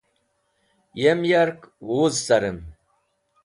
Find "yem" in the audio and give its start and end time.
1.01-1.21